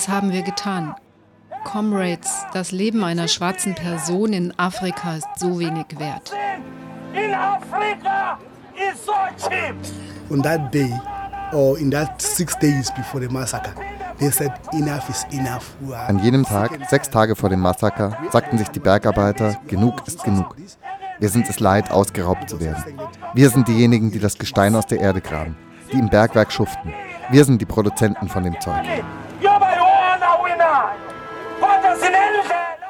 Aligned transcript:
Was 0.00 0.08
haben 0.08 0.32
wir 0.32 0.40
getan? 0.40 0.94
Comrades, 1.62 2.46
das 2.54 2.72
Leben 2.72 3.04
einer 3.04 3.28
schwarzen 3.28 3.74
Person 3.74 4.32
in 4.32 4.58
Afrika 4.58 5.16
ist 5.16 5.28
so 5.36 5.58
wenig 5.58 5.84
wert. 5.98 6.32
In 7.12 7.34
Africa 7.34 8.38
is 8.74 9.04
so 9.04 9.12
cheap. 9.36 9.74
On 10.30 10.42
that 10.42 10.72
day, 10.72 10.90
or 11.52 11.76
in 11.76 11.90
that 11.90 12.22
six 12.22 12.58
days 12.60 12.90
before 12.96 13.20
the 13.20 13.30
massacre, 13.30 13.74
an 16.08 16.18
jenem 16.20 16.44
Tag, 16.46 16.70
sechs 16.88 17.10
Tage 17.10 17.36
vor 17.36 17.50
dem 17.50 17.60
Massaker, 17.60 18.16
sagten 18.32 18.56
sich 18.56 18.68
die 18.68 18.80
Bergarbeiter, 18.80 19.56
genug 19.66 20.08
ist 20.08 20.24
genug. 20.24 20.56
Wir 21.18 21.28
sind 21.28 21.46
es 21.50 21.60
leid, 21.60 21.90
ausgeraubt 21.90 22.48
zu 22.48 22.58
werden. 22.58 22.98
Wir 23.34 23.50
sind 23.50 23.68
diejenigen, 23.68 24.10
die 24.10 24.18
das 24.18 24.38
Gestein 24.38 24.74
aus 24.76 24.86
der 24.86 25.00
Erde 25.00 25.20
graben, 25.20 25.58
die 25.92 25.98
im 25.98 26.08
Bergwerk 26.08 26.50
schuften. 26.50 26.94
Wir 27.30 27.44
sind 27.44 27.60
die 27.60 27.66
Produzenten 27.66 28.30
von 28.30 28.44
dem 28.44 28.58
Zeug. 28.62 28.82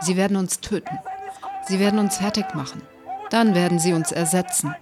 Sie 0.01 0.17
werden 0.17 0.37
uns 0.37 0.61
töten. 0.61 0.99
Sie 1.69 1.79
werden 1.79 1.99
uns 1.99 2.17
fertig 2.17 2.47
machen. 2.55 2.83
Dann 3.31 3.55
werden 3.55 3.79
sie 3.79 3.93
uns 3.93 4.13
ersetzen. 4.13 4.75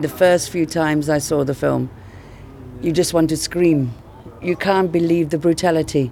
The 0.00 0.08
first 0.08 0.50
few 0.50 0.66
times 0.66 1.08
I 1.08 1.18
saw 1.18 1.44
the 1.44 1.54
film, 1.54 1.88
you 2.82 2.92
just 2.92 3.14
want 3.14 3.30
to 3.30 3.36
scream. 3.36 3.94
You 4.42 4.54
can't 4.54 4.92
believe 4.92 5.30
the 5.30 5.38
brutality. 5.38 6.10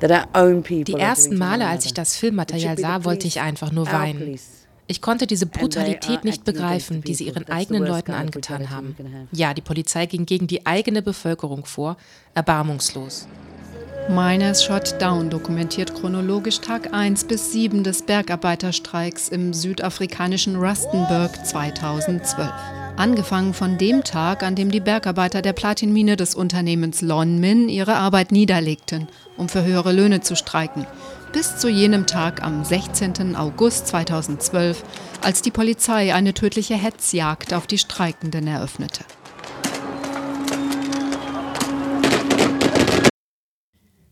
Die 0.00 0.94
ersten 0.94 1.38
Male, 1.38 1.66
als 1.66 1.86
ich 1.86 1.94
das 1.94 2.16
Filmmaterial 2.16 2.76
sah, 2.76 3.04
wollte 3.04 3.26
ich 3.28 3.40
einfach 3.40 3.70
nur 3.70 3.86
weinen. 3.90 4.38
Ich 4.92 5.00
konnte 5.00 5.26
diese 5.26 5.46
Brutalität 5.46 6.22
nicht 6.22 6.44
begreifen, 6.44 7.00
die 7.00 7.14
sie 7.14 7.24
ihren 7.24 7.48
eigenen 7.48 7.82
Leuten 7.86 8.12
angetan 8.12 8.68
haben. 8.68 8.94
Ja, 9.32 9.54
die 9.54 9.62
Polizei 9.62 10.04
ging 10.04 10.26
gegen 10.26 10.46
die 10.48 10.66
eigene 10.66 11.00
Bevölkerung 11.00 11.64
vor, 11.64 11.96
erbarmungslos. 12.34 13.26
Miners 14.10 14.62
Shot 14.62 15.00
Down 15.00 15.30
dokumentiert 15.30 15.94
chronologisch 15.94 16.60
Tag 16.60 16.92
1 16.92 17.24
bis 17.24 17.52
7 17.52 17.84
des 17.84 18.02
Bergarbeiterstreiks 18.02 19.30
im 19.30 19.54
südafrikanischen 19.54 20.56
Rustenburg 20.56 21.30
2012. 21.46 22.50
Angefangen 22.98 23.54
von 23.54 23.78
dem 23.78 24.04
Tag, 24.04 24.42
an 24.42 24.56
dem 24.56 24.70
die 24.70 24.80
Bergarbeiter 24.80 25.40
der 25.40 25.54
Platinmine 25.54 26.16
des 26.16 26.34
Unternehmens 26.34 27.00
Lonmin 27.00 27.70
ihre 27.70 27.94
Arbeit 27.94 28.30
niederlegten, 28.30 29.08
um 29.38 29.48
für 29.48 29.64
höhere 29.64 29.92
Löhne 29.92 30.20
zu 30.20 30.36
streiken, 30.36 30.86
bis 31.32 31.56
zu 31.56 31.68
jenem 31.68 32.06
Tag 32.06 32.42
am 32.42 32.62
16. 32.62 33.36
August 33.36 33.88
2012, 33.88 34.84
als 35.22 35.40
die 35.40 35.50
Polizei 35.50 36.14
eine 36.14 36.34
tödliche 36.34 36.74
Hetzjagd 36.74 37.54
auf 37.54 37.66
die 37.66 37.78
Streikenden 37.78 38.46
eröffnete. 38.46 39.04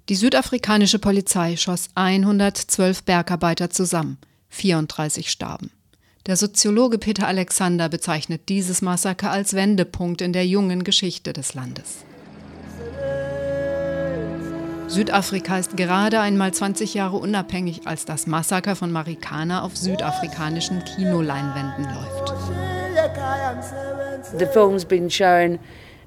Die 0.09 0.17
südafrikanische 0.17 0.99
Polizei 0.99 1.57
schoss 1.57 1.89
112 1.95 3.05
Bergarbeiter 3.05 3.71
zusammen, 3.71 4.19
34 4.49 5.31
starben. 5.31 5.71
Der 6.27 6.37
Soziologe 6.37 6.99
Peter 6.99 7.29
Alexander 7.29 7.89
bezeichnet 7.89 8.49
dieses 8.49 8.83
Massaker 8.83 9.31
als 9.31 9.55
Wendepunkt 9.55 10.21
in 10.21 10.33
der 10.33 10.47
jungen 10.47 10.85
Geschichte 10.85 11.33
des 11.33 11.55
Landes. 11.55 12.05
Südafrika 14.91 15.57
ist 15.57 15.77
gerade 15.77 16.19
einmal 16.19 16.53
20 16.53 16.95
Jahre 16.95 17.17
unabhängig, 17.17 17.83
als 17.87 18.07
das 18.07 18.27
Massaker 18.27 18.75
von 18.75 18.91
Marikana 18.91 19.63
auf 19.63 19.77
südafrikanischen 19.77 20.83
Kinoleinwänden 20.85 21.85
läuft. 21.85 22.35
The 24.37 24.47
film's 24.47 24.85
been 24.85 25.09
shown 25.09 25.61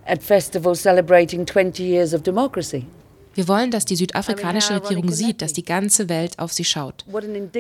at 0.06 0.22
festivals 0.22 0.82
celebrating 0.82 1.46
20 1.46 1.80
years 1.80 2.14
of 2.14 2.24
democracy. 2.24 2.86
Wir 3.34 3.48
wollen, 3.48 3.72
dass 3.72 3.86
die 3.86 3.96
südafrikanische 3.96 4.76
Regierung 4.76 5.12
sieht, 5.12 5.42
dass 5.42 5.54
die 5.54 5.64
ganze 5.64 6.10
Welt 6.10 6.40
auf 6.40 6.54
sie 6.54 6.64
schaut. 6.64 7.06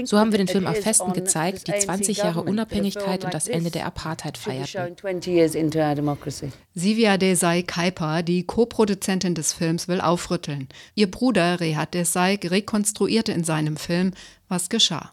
So 0.05 0.17
haben 0.17 0.31
wir 0.31 0.37
den 0.37 0.47
Film 0.47 0.67
auf 0.67 0.77
Festen 0.77 1.13
gezeigt, 1.13 1.67
die 1.67 1.77
20 1.77 2.17
Jahre 2.17 2.43
Unabhängigkeit 2.43 3.25
und 3.25 3.33
das 3.33 3.47
Ende 3.47 3.71
der 3.71 3.85
Apartheid 3.85 4.37
feierten. 4.37 4.95
Sivia 6.75 7.17
Desai 7.17 7.61
Kaiper, 7.61 8.23
die 8.23 8.43
Co-Produzentin 8.45 9.35
des 9.35 9.53
Films, 9.53 9.87
will 9.87 10.01
aufrütteln. 10.01 10.67
Ihr 10.95 11.09
Bruder 11.09 11.59
Rehat 11.59 11.93
Desai 11.93 12.39
rekonstruierte 12.43 13.31
in 13.31 13.43
seinem 13.43 13.77
Film, 13.77 14.11
was 14.47 14.69
geschah. 14.69 15.09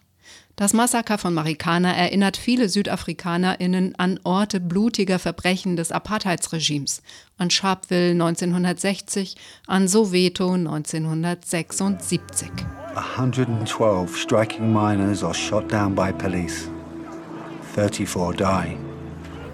Das 0.60 0.75
Massaker 0.75 1.16
von 1.16 1.32
Marikana 1.32 1.91
erinnert 1.94 2.37
viele 2.37 2.69
SüdafrikanerInnen 2.69 3.94
an 3.97 4.21
Orte 4.25 4.60
blutiger 4.60 5.19
Verbrechen 5.19 5.75
des 5.75 5.91
Apartheidsregimes, 5.91 7.00
an 7.38 7.48
Sharpeville 7.48 8.10
1960, 8.10 9.37
an 9.66 9.88
Soweto 9.88 10.53
1976. 10.53 12.50
112 12.94 14.15
striking 14.15 14.70
miners 14.70 15.25
are 15.25 15.32
shot 15.32 15.72
down 15.72 15.94
by 15.94 16.12
police. 16.12 16.69
34 17.75 18.34
die. 18.34 18.76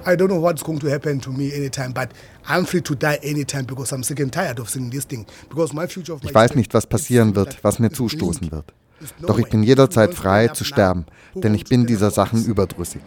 I 0.05 0.17
don't 0.17 0.27
know 0.27 0.43
what's 0.43 0.65
going 0.65 0.81
to 0.81 0.91
happen 0.91 1.21
to 1.21 1.31
me 1.31 1.53
anytime, 1.55 1.93
but 1.93 2.09
I'm 2.49 2.67
free 2.67 2.83
to 2.83 2.97
die 2.97 3.21
anytime 3.23 3.65
because 3.65 3.93
I'm 3.93 4.03
sick 4.03 4.19
and 4.19 4.33
tired 4.33 4.59
of 4.59 4.69
seeing 4.69 4.91
this 4.91 5.05
thing. 5.05 5.25
Because 5.49 5.73
my 5.73 5.87
future 5.87 6.15
of 6.15 6.25
my 6.25 6.31
Ich 6.31 6.35
weiß 6.35 6.57
nicht, 6.57 6.75
was 6.75 6.89
passieren 6.89 7.37
wird, 7.37 7.63
was 7.63 7.79
mir 7.79 7.93
zustoßen 7.93 8.51
wird. 8.51 8.75
Doch 9.21 9.39
ich 9.39 9.49
bin 9.49 9.63
jederzeit 9.63 10.15
frei 10.15 10.49
zu 10.49 10.65
sterben, 10.65 11.07
denn 11.35 11.55
ich 11.55 11.65
bin 11.65 11.87
dieser 11.87 12.11
Sachen 12.11 12.45
überdrüssig. 12.45 13.03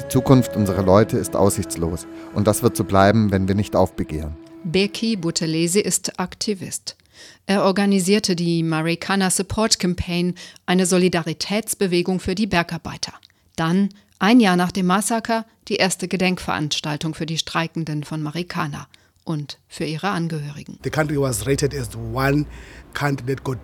Die 0.00 0.08
Zukunft 0.08 0.56
unserer 0.56 0.82
Leute 0.82 1.18
ist 1.18 1.34
aussichtslos 1.34 2.06
und 2.34 2.46
das 2.46 2.62
wird 2.62 2.76
so 2.76 2.84
bleiben, 2.84 3.30
wenn 3.30 3.48
wir 3.48 3.54
nicht 3.54 3.74
aufbegehren. 3.74 4.36
Beki 4.64 5.16
Buthelezi 5.16 5.80
ist 5.80 6.18
Aktivist. 6.18 6.96
Er 7.46 7.64
organisierte 7.64 8.36
die 8.36 8.62
Marikana 8.62 9.30
Support 9.30 9.78
Campaign, 9.78 10.34
eine 10.66 10.86
Solidaritätsbewegung 10.86 12.20
für 12.20 12.34
die 12.34 12.46
Bergarbeiter. 12.46 13.12
Dann, 13.56 13.88
ein 14.18 14.40
Jahr 14.40 14.56
nach 14.56 14.72
dem 14.72 14.86
Massaker, 14.86 15.46
die 15.68 15.76
erste 15.76 16.08
Gedenkveranstaltung 16.08 17.14
für 17.14 17.26
die 17.26 17.38
Streikenden 17.38 18.04
von 18.04 18.22
Marikana 18.22 18.88
und 19.24 19.58
für 19.68 19.84
ihre 19.84 20.08
Angehörigen. 20.08 20.78
The 20.84 20.90
country 20.90 21.20
was 21.20 21.46
rated 21.46 21.74
as 21.74 21.90
one 21.94 22.46
country 22.94 23.26
that 23.26 23.44
got 23.44 23.58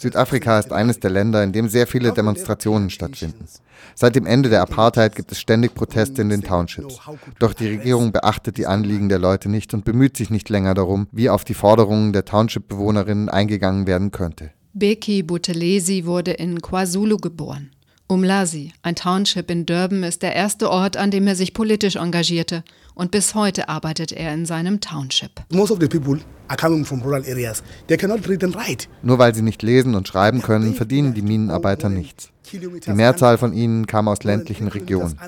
Südafrika 0.00 0.58
ist 0.58 0.72
eines 0.72 1.00
der 1.00 1.10
Länder, 1.10 1.42
in 1.42 1.52
dem 1.52 1.68
sehr 1.68 1.86
viele 1.86 2.12
Demonstrationen 2.12 2.90
stattfinden. 2.90 3.46
Seit 3.94 4.14
dem 4.16 4.26
Ende 4.26 4.48
der 4.48 4.62
Apartheid 4.62 5.16
gibt 5.16 5.32
es 5.32 5.40
ständig 5.40 5.74
Proteste 5.74 6.22
in 6.22 6.28
den 6.28 6.42
Townships. 6.42 7.00
Doch 7.38 7.52
die 7.52 7.68
Regierung 7.68 8.12
beachtet 8.12 8.56
die 8.56 8.66
Anliegen 8.66 9.08
der 9.08 9.18
Leute 9.18 9.48
nicht 9.48 9.74
und 9.74 9.84
bemüht 9.84 10.16
sich 10.16 10.30
nicht 10.30 10.48
länger 10.48 10.74
darum, 10.74 11.08
wie 11.12 11.28
auf 11.28 11.44
die 11.44 11.54
Forderungen 11.54 12.12
der 12.12 12.24
Township-Bewohnerinnen 12.24 13.28
eingegangen 13.28 13.86
werden 13.86 14.10
könnte. 14.10 14.50
Beki 14.74 15.22
Buthelezi 15.22 16.06
wurde 16.06 16.32
in 16.32 16.62
KwaZulu 16.62 17.18
geboren. 17.18 17.70
Umlazi, 18.08 18.72
ein 18.82 18.94
Township 18.94 19.50
in 19.50 19.64
Durban, 19.64 20.02
ist 20.02 20.22
der 20.22 20.34
erste 20.34 20.70
Ort, 20.70 20.96
an 20.96 21.10
dem 21.10 21.26
er 21.26 21.34
sich 21.34 21.54
politisch 21.54 21.96
engagierte. 21.96 22.62
Und 22.94 23.10
bis 23.10 23.34
heute 23.34 23.68
arbeitet 23.68 24.12
er 24.12 24.34
in 24.34 24.46
seinem 24.46 24.80
Township. 24.80 25.30
Most 25.50 25.70
of 25.70 25.78
the 25.80 25.88
people 25.88 26.20
are 26.48 26.56
coming 26.56 26.84
from 26.84 27.00
rural 27.02 27.24
areas. 27.24 27.62
They 27.88 27.96
cannot 27.96 28.28
read 28.28 28.44
and 28.44 28.54
write. 28.54 28.86
Nur 29.02 29.18
weil 29.18 29.34
sie 29.34 29.42
nicht 29.42 29.62
lesen 29.62 29.94
und 29.94 30.08
schreiben 30.08 30.42
können, 30.42 30.74
verdienen 30.74 31.14
die 31.14 31.22
Minenarbeiter 31.22 31.88
nichts. 31.88 32.30
Die 32.52 32.92
Mehrzahl 32.92 33.38
von 33.38 33.54
ihnen 33.54 33.86
kam 33.86 34.08
aus 34.08 34.24
ländlichen 34.24 34.68
Regionen. 34.68 35.18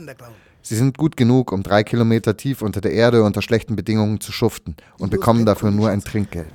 Sie 0.62 0.76
sind 0.76 0.96
gut 0.96 1.16
genug, 1.16 1.52
um 1.52 1.62
drei 1.62 1.84
Kilometer 1.84 2.36
tief 2.36 2.62
unter 2.62 2.80
der 2.80 2.92
Erde 2.92 3.22
unter 3.22 3.42
schlechten 3.42 3.76
Bedingungen 3.76 4.20
zu 4.20 4.32
schuften 4.32 4.76
und 4.98 5.10
bekommen 5.10 5.44
dafür 5.44 5.70
nur 5.70 5.90
ein 5.90 6.02
Trinkgeld. 6.02 6.48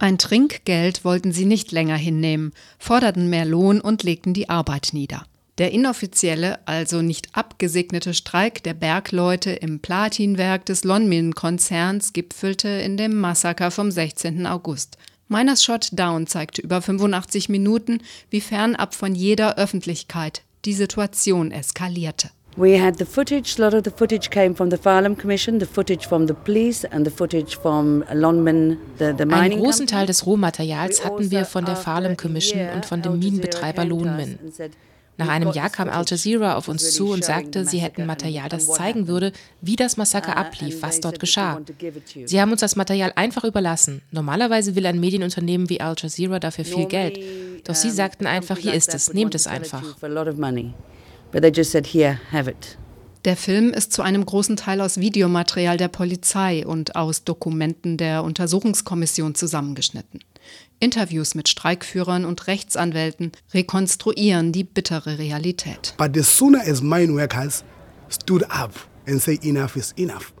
Ein 0.00 0.18
Trinkgeld 0.18 1.04
wollten 1.04 1.32
sie 1.32 1.44
nicht 1.44 1.72
länger 1.72 1.96
hinnehmen, 1.96 2.52
forderten 2.78 3.28
mehr 3.30 3.44
Lohn 3.44 3.80
und 3.80 4.04
legten 4.04 4.32
die 4.32 4.48
Arbeit 4.48 4.90
nieder. 4.92 5.24
Der 5.58 5.72
inoffizielle, 5.72 6.60
also 6.66 7.02
nicht 7.02 7.28
abgesegnete 7.32 8.14
Streik 8.14 8.62
der 8.62 8.74
Bergleute 8.74 9.50
im 9.50 9.80
Platinwerk 9.80 10.64
des 10.66 10.84
Lonmin-Konzerns 10.84 12.12
gipfelte 12.12 12.68
in 12.68 12.96
dem 12.96 13.18
Massaker 13.18 13.72
vom 13.72 13.90
16. 13.90 14.46
August. 14.46 14.98
Miners 15.26 15.64
Shot 15.64 15.88
Down 15.92 16.28
zeigte 16.28 16.62
über 16.62 16.80
85 16.80 17.48
Minuten, 17.48 18.00
wie 18.30 18.40
fernab 18.40 18.94
von 18.94 19.16
jeder 19.16 19.58
Öffentlichkeit 19.58 20.42
die 20.64 20.74
Situation 20.74 21.50
eskalierte. 21.50 22.30
We 22.56 22.80
had 22.82 22.98
the 22.98 23.04
footage. 23.04 23.56
A 23.58 23.64
lot 23.64 23.74
of 23.74 23.82
the 23.84 23.90
footage 23.90 24.30
came 24.30 24.54
from 24.54 24.70
the 24.70 24.76
Farlam 24.76 25.16
Commission, 25.16 25.60
the 25.60 25.66
footage 25.66 26.08
from 26.08 26.26
the 26.26 26.34
police 26.34 26.84
and 26.84 27.06
the 27.06 27.12
footage 27.12 27.56
from 27.56 28.02
Lonmin, 28.12 28.78
the, 28.98 29.12
the 29.16 29.24
mining 29.24 29.52
Einen 29.52 29.62
großen 29.62 29.86
Teil 29.86 30.06
des 30.06 30.26
Rohmaterials 30.26 31.04
hatten 31.04 31.30
wir 31.30 31.44
von 31.44 31.64
der 31.64 31.76
Farlam 31.76 32.16
Commission 32.16 32.68
und 32.74 32.86
von 32.86 33.02
dem 33.02 33.18
Minenbetreiber 33.18 33.84
Lonmin. 33.84 34.38
Nach 35.18 35.28
einem 35.28 35.52
Jahr 35.52 35.68
kam 35.68 35.88
Al 35.88 36.04
Jazeera 36.06 36.54
auf 36.54 36.68
uns 36.68 36.92
zu 36.92 37.10
und 37.10 37.24
sagte, 37.24 37.64
sie 37.64 37.78
hätten 37.78 38.06
Material, 38.06 38.48
das 38.48 38.68
zeigen 38.68 39.08
würde, 39.08 39.32
wie 39.60 39.74
das 39.74 39.96
Massaker 39.96 40.36
ablief, 40.36 40.80
was 40.80 41.00
dort 41.00 41.18
geschah. 41.18 41.60
Sie 42.24 42.40
haben 42.40 42.52
uns 42.52 42.60
das 42.60 42.76
Material 42.76 43.12
einfach 43.16 43.42
überlassen. 43.42 44.00
Normalerweise 44.12 44.76
will 44.76 44.86
ein 44.86 45.00
Medienunternehmen 45.00 45.68
wie 45.68 45.80
Al 45.80 45.96
Jazeera 45.98 46.38
dafür 46.38 46.64
viel 46.64 46.86
Geld. 46.86 47.18
Doch 47.64 47.74
sie 47.74 47.90
sagten 47.90 48.26
einfach, 48.26 48.56
hier 48.58 48.74
ist 48.74 48.94
es, 48.94 49.12
nehmt 49.12 49.34
es 49.34 49.48
einfach. 49.48 49.82
Der 53.24 53.36
Film 53.36 53.70
ist 53.70 53.92
zu 53.92 54.02
einem 54.02 54.24
großen 54.24 54.56
Teil 54.56 54.80
aus 54.80 54.98
Videomaterial 55.00 55.76
der 55.76 55.88
Polizei 55.88 56.64
und 56.64 56.94
aus 56.94 57.24
Dokumenten 57.24 57.96
der 57.96 58.22
Untersuchungskommission 58.22 59.34
zusammengeschnitten. 59.34 60.20
Interviews 60.80 61.34
mit 61.34 61.48
Streikführern 61.48 62.24
und 62.24 62.46
Rechtsanwälten 62.46 63.32
rekonstruieren 63.52 64.52
die 64.52 64.64
bittere 64.64 65.18
Realität. 65.18 65.94
But 65.98 66.16
as 66.16 66.38
soon 66.38 66.54
as 66.54 66.80
mine 66.80 67.12
workers 67.12 67.64
stood 68.08 68.44
up 68.44 68.72
and 69.06 69.20
say 69.20 69.38
enough 69.42 69.74
is 69.74 69.92
enough, 69.98 70.32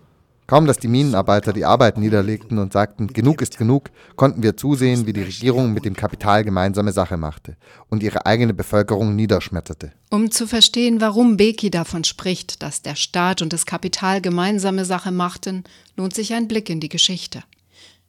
Kaum 0.48 0.64
dass 0.64 0.78
die 0.78 0.88
Minenarbeiter 0.88 1.52
die 1.52 1.66
Arbeit 1.66 1.98
niederlegten 1.98 2.58
und 2.58 2.72
sagten, 2.72 3.08
genug 3.08 3.42
ist 3.42 3.58
genug, 3.58 3.90
konnten 4.16 4.42
wir 4.42 4.56
zusehen, 4.56 5.04
wie 5.04 5.12
die 5.12 5.20
Regierung 5.20 5.74
mit 5.74 5.84
dem 5.84 5.94
Kapital 5.94 6.42
gemeinsame 6.42 6.92
Sache 6.92 7.18
machte 7.18 7.58
und 7.90 8.02
ihre 8.02 8.24
eigene 8.24 8.54
Bevölkerung 8.54 9.14
niederschmetterte. 9.14 9.92
Um 10.08 10.30
zu 10.30 10.46
verstehen, 10.46 11.02
warum 11.02 11.36
Beki 11.36 11.70
davon 11.70 12.02
spricht, 12.02 12.62
dass 12.62 12.80
der 12.80 12.94
Staat 12.94 13.42
und 13.42 13.52
das 13.52 13.66
Kapital 13.66 14.22
gemeinsame 14.22 14.86
Sache 14.86 15.12
machten, 15.12 15.64
lohnt 15.98 16.14
sich 16.14 16.32
ein 16.32 16.48
Blick 16.48 16.70
in 16.70 16.80
die 16.80 16.88
Geschichte. 16.88 17.44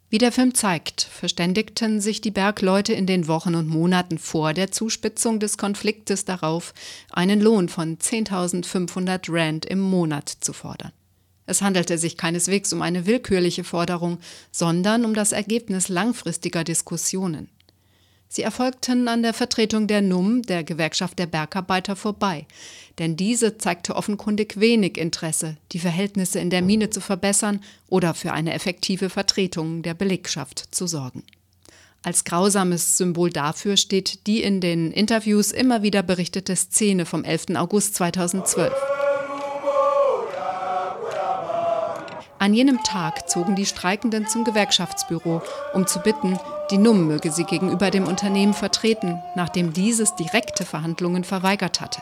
Wie 0.09 0.17
der 0.17 0.31
Film 0.31 0.53
zeigt, 0.53 1.01
verständigten 1.01 1.99
sich 1.99 2.21
die 2.21 2.31
Bergleute 2.31 2.93
in 2.93 3.05
den 3.05 3.27
Wochen 3.27 3.53
und 3.53 3.67
Monaten 3.67 4.17
vor 4.17 4.53
der 4.53 4.71
Zuspitzung 4.71 5.41
des 5.41 5.57
Konfliktes 5.57 6.23
darauf, 6.23 6.73
einen 7.11 7.41
Lohn 7.41 7.67
von 7.67 7.97
10.500 7.97 9.25
Rand 9.27 9.65
im 9.65 9.81
Monat 9.81 10.29
zu 10.29 10.53
fordern. 10.53 10.93
Es 11.49 11.63
handelte 11.63 11.97
sich 11.97 12.15
keineswegs 12.15 12.71
um 12.73 12.83
eine 12.83 13.07
willkürliche 13.07 13.63
Forderung, 13.63 14.19
sondern 14.51 15.03
um 15.03 15.15
das 15.15 15.31
Ergebnis 15.31 15.89
langfristiger 15.89 16.63
Diskussionen. 16.63 17.49
Sie 18.27 18.43
erfolgten 18.43 19.07
an 19.07 19.23
der 19.23 19.33
Vertretung 19.33 19.87
der 19.87 20.03
NUM, 20.03 20.43
der 20.43 20.63
Gewerkschaft 20.63 21.17
der 21.17 21.25
Bergarbeiter, 21.25 21.95
vorbei, 21.95 22.45
denn 22.99 23.17
diese 23.17 23.57
zeigte 23.57 23.95
offenkundig 23.95 24.59
wenig 24.59 24.99
Interesse, 24.99 25.57
die 25.71 25.79
Verhältnisse 25.79 26.39
in 26.39 26.51
der 26.51 26.61
Mine 26.61 26.91
zu 26.91 27.01
verbessern 27.01 27.61
oder 27.87 28.13
für 28.13 28.31
eine 28.31 28.53
effektive 28.53 29.09
Vertretung 29.09 29.81
der 29.81 29.95
Belegschaft 29.95 30.67
zu 30.69 30.85
sorgen. 30.85 31.23
Als 32.03 32.25
grausames 32.25 32.95
Symbol 32.95 33.31
dafür 33.31 33.75
steht 33.75 34.27
die 34.27 34.43
in 34.43 34.61
den 34.61 34.91
Interviews 34.91 35.51
immer 35.51 35.81
wieder 35.81 36.03
berichtete 36.03 36.55
Szene 36.55 37.07
vom 37.07 37.23
11. 37.23 37.55
August 37.55 37.95
2012. 37.95 38.98
An 42.39 42.53
jenem 42.53 42.81
Tag 42.83 43.29
zogen 43.29 43.57
die 43.57 43.65
Streikenden 43.65 44.25
zum 44.27 44.45
Gewerkschaftsbüro, 44.45 45.41
um 45.73 45.85
zu 45.87 45.99
bitten, 45.99 46.39
die 46.71 46.77
NUM 46.77 47.05
möge 47.05 47.33
sie 47.33 47.43
gegenüber 47.43 47.91
dem 47.91 48.07
Unternehmen 48.07 48.53
vertreten, 48.53 49.21
nachdem 49.35 49.73
dieses 49.73 50.15
direkte 50.15 50.63
Verhandlungen 50.63 51.25
verweigert 51.25 51.81
hatte. 51.81 52.01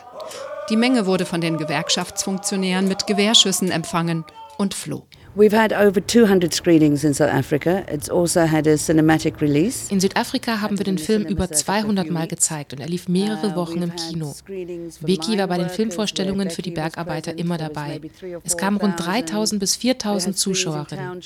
Die 0.70 0.76
Menge 0.76 1.06
wurde 1.06 1.26
von 1.26 1.40
den 1.40 1.58
Gewerkschaftsfunktionären 1.58 2.86
mit 2.86 3.08
Gewehrschüssen 3.08 3.72
empfangen 3.72 4.24
und 4.58 4.74
floh. 4.74 5.08
We've 5.38 5.52
had 5.52 5.72
over 5.72 6.04
200 6.04 6.52
screenings 6.52 7.04
in 7.04 7.14
South 7.14 7.30
Africa. 7.30 7.84
It's 7.86 8.10
also 8.10 8.40
had 8.40 8.66
a 8.66 8.76
cinematic 8.76 9.40
release. 9.40 9.88
In 9.88 10.00
Südafrika 10.00 10.60
haben 10.60 10.78
wir 10.78 10.84
den 10.84 10.98
Film 10.98 11.24
über 11.26 11.48
200 11.48 12.10
Mal 12.10 12.26
gezeigt 12.26 12.72
und 12.72 12.80
er 12.80 12.88
lief 12.88 13.06
mehrere 13.06 13.52
uh, 13.52 13.54
Wochen 13.54 13.80
im 13.82 13.94
Kino. 13.94 14.34
Vicky 14.48 15.38
war 15.38 15.46
bei 15.46 15.58
den 15.58 15.68
Filmvorstellungen 15.68 16.50
für 16.50 16.62
die 16.62 16.72
Bergarbeiter 16.72 17.38
immer 17.38 17.56
dabei. 17.56 18.00
Es 18.42 18.56
kamen 18.56 18.78
rund 18.78 18.94
3000 18.98 19.60
bis 19.60 19.76
4000 19.76 20.36
Zuschauerinnen. 20.36 21.20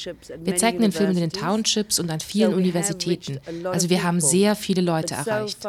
Wir 0.44 0.56
zeigten 0.56 0.82
den 0.82 0.92
Film 0.92 1.12
in 1.12 1.16
den 1.16 1.30
Townships 1.30 1.98
und 1.98 2.10
an 2.10 2.20
vielen 2.20 2.52
Universitäten. 2.52 3.40
Also 3.64 3.88
wir 3.88 4.02
haben 4.02 4.20
sehr 4.20 4.56
viele 4.56 4.82
Leute 4.82 5.14
erreicht. 5.14 5.64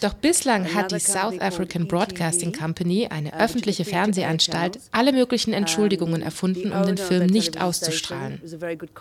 Doch 0.00 0.14
bislang 0.14 0.74
hat 0.74 0.92
die 0.92 0.98
South 0.98 1.40
African 1.40 1.88
Broadcasting 1.88 2.52
Company, 2.52 3.08
eine 3.08 3.38
öffentliche 3.38 3.84
Fernsehanstalt, 3.84 4.78
alle 4.90 5.12
möglichen 5.12 5.52
Entschuldigungen 5.52 6.22
erfunden, 6.22 6.72
um 6.72 6.84
den 6.84 6.98
Film 6.98 7.26
nicht 7.26 7.60
auszustrahlen. 7.60 8.40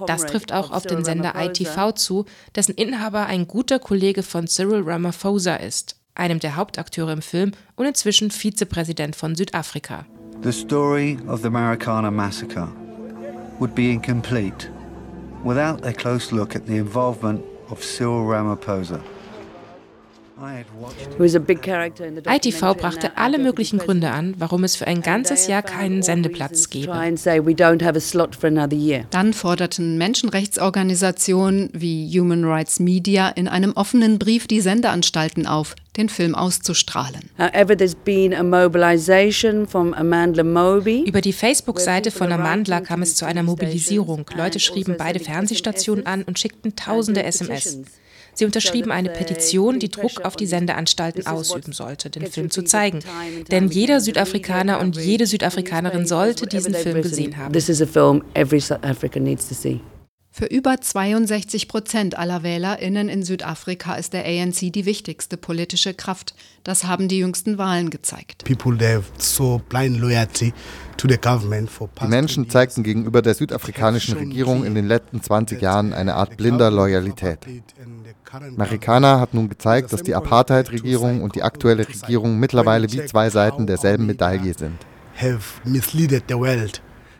Das 0.07 0.25
trifft 0.25 0.53
auch 0.53 0.71
auf 0.71 0.83
den 0.83 1.03
Sender 1.03 1.33
ITV 1.35 1.93
zu, 1.93 2.25
dessen 2.55 2.75
Inhaber 2.75 3.25
ein 3.25 3.47
guter 3.47 3.79
Kollege 3.79 4.23
von 4.23 4.47
Cyril 4.47 4.83
Ramaphosa 4.83 5.55
ist, 5.55 5.97
einem 6.15 6.39
der 6.39 6.55
Hauptakteure 6.55 7.11
im 7.11 7.21
Film 7.21 7.51
und 7.75 7.85
inzwischen 7.85 8.31
Vizepräsident 8.31 9.15
von 9.15 9.35
Südafrika. 9.35 10.05
The 10.43 10.51
story 10.51 11.17
of 11.27 11.41
the 11.41 11.49
Marikana 11.49 12.09
massacre 12.09 12.67
would 13.59 13.75
be 13.75 13.91
incomplete 13.91 14.71
without 15.43 15.85
a 15.85 15.91
close 15.91 16.33
look 16.33 16.55
at 16.55 16.65
the 16.65 16.77
involvement 16.77 17.41
of 17.71 17.83
Cyril 17.83 18.25
Ramaphosa. 18.25 19.01
ITV 22.27 22.73
brachte 22.75 23.17
alle 23.17 23.37
möglichen 23.37 23.77
Gründe 23.77 24.09
an, 24.09 24.33
warum 24.39 24.63
es 24.63 24.75
für 24.75 24.87
ein 24.87 25.01
ganzes 25.01 25.45
Jahr 25.47 25.61
keinen 25.61 26.01
Sendeplatz 26.01 26.69
gäbe. 26.69 26.91
Dann 29.11 29.33
forderten 29.33 29.97
Menschenrechtsorganisationen 29.97 31.69
wie 31.73 32.19
Human 32.19 32.43
Rights 32.45 32.79
Media 32.79 33.29
in 33.29 33.47
einem 33.47 33.73
offenen 33.73 34.17
Brief 34.17 34.47
die 34.47 34.61
Sendeanstalten 34.61 35.45
auf, 35.45 35.75
den 35.97 36.09
Film 36.09 36.33
auszustrahlen. 36.33 37.29
Über 41.05 41.21
die 41.21 41.33
Facebook-Seite 41.33 42.11
von 42.11 42.31
Amandla 42.31 42.81
kam 42.81 43.01
es 43.03 43.15
zu 43.15 43.25
einer 43.25 43.43
Mobilisierung. 43.43 44.25
Leute 44.35 44.59
schrieben 44.59 44.95
beide 44.97 45.19
Fernsehstationen 45.19 46.07
an 46.07 46.23
und 46.23 46.39
schickten 46.39 46.75
tausende 46.75 47.23
SMS. 47.23 47.79
Sie 48.33 48.45
unterschrieben 48.45 48.91
eine 48.91 49.09
Petition, 49.09 49.79
die 49.79 49.89
Druck 49.89 50.21
auf 50.23 50.35
die 50.35 50.47
Sendeanstalten 50.47 51.27
ausüben 51.27 51.73
sollte, 51.73 52.09
den 52.09 52.27
Film 52.27 52.49
zu 52.49 52.63
zeigen. 52.63 52.99
Denn 53.51 53.69
jeder 53.69 53.99
Südafrikaner 53.99 54.79
und 54.79 54.97
jede 54.97 55.27
Südafrikanerin 55.27 56.05
sollte 56.05 56.47
diesen 56.47 56.73
Film 56.73 57.01
gesehen 57.01 57.37
haben. 57.37 57.53
Für 60.33 60.45
über 60.45 60.79
62 60.79 61.67
Prozent 61.67 62.17
aller 62.17 62.41
WählerInnen 62.41 63.09
in 63.09 63.21
Südafrika 63.21 63.95
ist 63.95 64.13
der 64.13 64.23
ANC 64.23 64.71
die 64.71 64.85
wichtigste 64.85 65.35
politische 65.35 65.93
Kraft. 65.93 66.33
Das 66.63 66.85
haben 66.85 67.09
die 67.09 67.19
jüngsten 67.19 67.57
Wahlen 67.57 67.89
gezeigt. 67.89 68.45
Die 72.01 72.07
Menschen 72.07 72.49
zeigten 72.49 72.83
gegenüber 72.83 73.21
der 73.21 73.33
südafrikanischen 73.33 74.17
Regierung 74.17 74.63
in 74.63 74.73
den 74.73 74.87
letzten 74.87 75.21
20 75.21 75.61
Jahren 75.61 75.91
eine 75.91 76.15
Art 76.15 76.37
blinder 76.37 76.71
Loyalität. 76.71 77.39
Marikana 78.55 79.19
hat 79.19 79.33
nun 79.33 79.49
gezeigt, 79.49 79.91
dass 79.91 80.01
die 80.01 80.15
Apartheid-Regierung 80.15 81.23
und 81.23 81.35
die 81.35 81.43
aktuelle 81.43 81.85
Regierung 81.85 82.39
mittlerweile 82.39 82.89
wie 82.89 83.05
zwei 83.05 83.29
Seiten 83.29 83.67
derselben 83.67 84.05
Medaille 84.05 84.53
sind. 84.57 84.77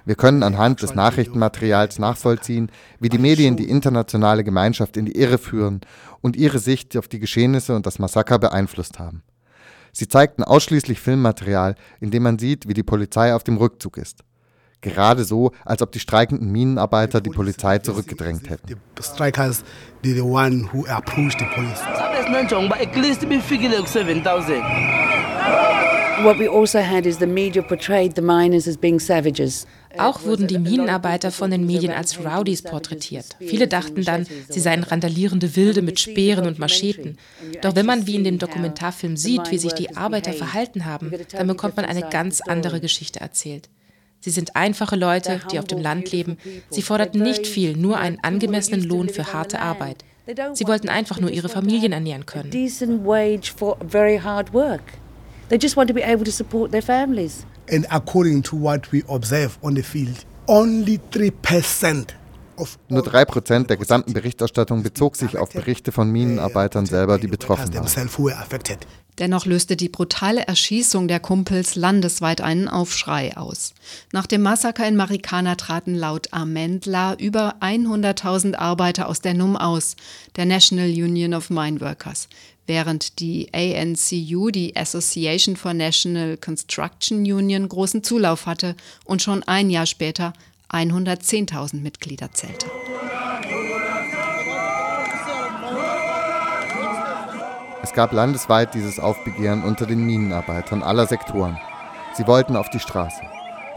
Wir 0.05 0.15
können 0.15 0.43
anhand 0.43 0.81
des 0.81 0.95
Nachrichtenmaterials 0.95 1.99
nachvollziehen, 1.99 2.71
wie 2.99 3.09
die 3.09 3.17
Medien 3.17 3.55
die 3.55 3.69
internationale 3.69 4.43
Gemeinschaft 4.43 4.97
in 4.97 5.05
die 5.05 5.15
Irre 5.15 5.37
führen 5.37 5.81
und 6.21 6.35
ihre 6.35 6.59
Sicht 6.59 6.97
auf 6.97 7.07
die 7.07 7.19
Geschehnisse 7.19 7.75
und 7.75 7.85
das 7.85 7.99
Massaker 7.99 8.39
beeinflusst 8.39 8.99
haben. 8.99 9.23
Sie 9.93 10.07
zeigten 10.07 10.43
ausschließlich 10.43 10.99
Filmmaterial, 10.99 11.75
in 11.99 12.11
dem 12.11 12.23
man 12.23 12.39
sieht, 12.39 12.67
wie 12.67 12.73
die 12.73 12.83
Polizei 12.83 13.35
auf 13.35 13.43
dem 13.43 13.57
Rückzug 13.57 13.97
ist. 13.97 14.23
Gerade 14.79 15.25
so, 15.25 15.51
als 15.63 15.83
ob 15.83 15.91
die 15.91 15.99
streikenden 15.99 16.51
Minenarbeiter 16.51 17.21
die 17.21 17.29
Polizei 17.29 17.77
zurückgedrängt 17.77 18.49
hätten. 18.49 18.77
What 26.23 26.37
we 26.37 26.47
also 26.47 26.79
had 26.79 27.07
is 27.07 27.17
the 27.17 27.25
media 27.25 27.63
portrayed 27.63 28.15
the 28.15 28.21
miners 28.21 28.67
as 28.67 28.77
being 28.77 28.99
savages. 28.99 29.65
Auch 29.97 30.23
wurden 30.23 30.47
die 30.47 30.59
Minenarbeiter 30.59 31.31
von 31.31 31.51
den 31.51 31.65
Medien 31.65 31.91
als 31.91 32.19
Rowdies 32.19 32.61
porträtiert. 32.61 33.25
Viele 33.39 33.67
dachten 33.67 34.03
dann, 34.03 34.25
sie 34.49 34.59
seien 34.59 34.83
randalierende 34.83 35.55
Wilde 35.55 35.81
mit 35.81 35.99
Speeren 35.99 36.45
und 36.45 36.59
Macheten. 36.59 37.17
Doch 37.61 37.75
wenn 37.75 37.85
man 37.85 38.07
wie 38.07 38.15
in 38.15 38.23
dem 38.23 38.39
Dokumentarfilm 38.39 39.17
sieht, 39.17 39.51
wie 39.51 39.57
sich 39.57 39.73
die 39.73 39.95
Arbeiter 39.95 40.33
verhalten 40.33 40.85
haben, 40.85 41.11
dann 41.31 41.47
bekommt 41.47 41.77
man 41.77 41.85
eine 41.85 42.07
ganz 42.09 42.41
andere 42.41 42.79
Geschichte 42.79 43.19
erzählt. 43.19 43.69
Sie 44.19 44.29
sind 44.29 44.55
einfache 44.55 44.95
Leute, 44.95 45.41
die 45.51 45.57
auf 45.57 45.65
dem 45.65 45.79
Land 45.81 46.11
leben. 46.11 46.37
Sie 46.69 46.83
forderten 46.83 47.23
nicht 47.23 47.47
viel, 47.47 47.75
nur 47.75 47.97
einen 47.97 48.19
angemessenen 48.21 48.83
Lohn 48.83 49.09
für 49.09 49.33
harte 49.33 49.59
Arbeit. 49.59 50.05
Sie 50.53 50.67
wollten 50.67 50.89
einfach 50.89 51.19
nur 51.19 51.31
ihre 51.31 51.49
Familien 51.49 51.91
ernähren 51.91 52.27
können. 52.27 52.51
And 57.71 57.85
according 57.89 58.43
to 58.43 58.61
what 58.61 58.91
we 58.91 59.03
observe 59.07 59.57
on 59.61 59.75
the 59.75 59.83
field, 59.83 60.25
only 60.47 60.99
3% 61.11 62.15
nur 62.89 63.01
drei 63.01 63.25
Prozent 63.25 63.69
der 63.69 63.77
gesamten 63.77 64.13
Berichterstattung 64.13 64.83
bezog 64.83 65.15
sich 65.15 65.37
auf 65.37 65.51
Berichte 65.51 65.91
von 65.91 66.11
Minenarbeitern 66.11 66.85
selber, 66.85 67.17
die 67.17 67.27
betroffen 67.27 67.73
waren. 67.73 68.89
Dennoch 69.19 69.45
löste 69.45 69.75
die 69.75 69.89
brutale 69.89 70.47
Erschießung 70.47 71.07
der 71.07 71.19
Kumpels 71.19 71.75
landesweit 71.75 72.41
einen 72.41 72.67
Aufschrei 72.67 73.35
aus. 73.35 73.73
Nach 74.13 74.25
dem 74.25 74.41
Massaker 74.41 74.87
in 74.87 74.95
Marikana 74.95 75.55
traten 75.55 75.95
laut 75.95 76.29
Amendla 76.31 77.15
über 77.15 77.55
100.000 77.61 78.55
Arbeiter 78.55 79.09
aus 79.09 79.19
der 79.19 79.33
NUM 79.33 79.57
aus, 79.57 79.95
der 80.37 80.45
National 80.45 80.89
Union 80.89 81.33
of 81.33 81.49
Mine 81.49 81.81
Workers, 81.81 82.29
während 82.67 83.19
die 83.19 83.49
ANCU, 83.53 84.49
die 84.49 84.75
Association 84.75 85.55
for 85.55 85.73
National 85.73 86.37
Construction 86.37 87.19
Union, 87.19 87.67
großen 87.67 88.03
Zulauf 88.03 88.45
hatte 88.45 88.75
und 89.05 89.21
schon 89.21 89.43
ein 89.43 89.69
Jahr 89.69 89.85
später 89.85 90.33
110.000 90.69 91.81
Mitglieder 91.81 92.31
zählte. 92.31 92.67
Es 97.83 97.93
gab 97.93 98.13
landesweit 98.13 98.73
dieses 98.73 98.99
Aufbegehren 98.99 99.63
unter 99.63 99.85
den 99.85 100.05
Minenarbeitern 100.05 100.81
aller 100.81 101.07
Sektoren. 101.07 101.59
Sie 102.13 102.25
wollten 102.25 102.55
auf 102.55 102.69
die 102.69 102.79
Straße. 102.79 103.21